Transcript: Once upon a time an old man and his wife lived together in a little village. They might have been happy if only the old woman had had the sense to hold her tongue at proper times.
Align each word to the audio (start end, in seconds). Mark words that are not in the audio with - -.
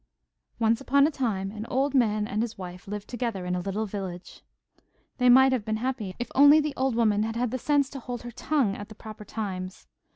Once 0.57 0.81
upon 0.81 1.05
a 1.05 1.11
time 1.11 1.51
an 1.51 1.67
old 1.67 1.93
man 1.93 2.27
and 2.27 2.41
his 2.41 2.57
wife 2.57 2.87
lived 2.87 3.07
together 3.07 3.45
in 3.45 3.53
a 3.53 3.59
little 3.59 3.85
village. 3.85 4.41
They 5.19 5.29
might 5.29 5.51
have 5.51 5.63
been 5.63 5.77
happy 5.77 6.15
if 6.17 6.31
only 6.33 6.59
the 6.59 6.73
old 6.75 6.95
woman 6.95 7.21
had 7.21 7.35
had 7.35 7.51
the 7.51 7.59
sense 7.59 7.87
to 7.91 7.99
hold 7.99 8.23
her 8.23 8.31
tongue 8.31 8.75
at 8.75 8.97
proper 8.97 9.25
times. 9.25 9.85